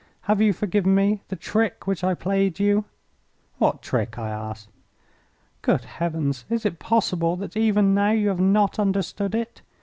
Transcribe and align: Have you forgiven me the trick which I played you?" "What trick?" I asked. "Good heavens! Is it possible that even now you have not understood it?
Have 0.21 0.41
you 0.41 0.51
forgiven 0.51 0.95
me 0.95 1.21
the 1.27 1.35
trick 1.35 1.85
which 1.85 2.03
I 2.03 2.15
played 2.15 2.59
you?" 2.59 2.85
"What 3.59 3.83
trick?" 3.83 4.17
I 4.17 4.31
asked. 4.31 4.69
"Good 5.61 5.83
heavens! 5.83 6.43
Is 6.49 6.65
it 6.65 6.79
possible 6.79 7.35
that 7.35 7.55
even 7.55 7.93
now 7.93 8.09
you 8.09 8.29
have 8.29 8.41
not 8.41 8.79
understood 8.79 9.35
it? 9.35 9.61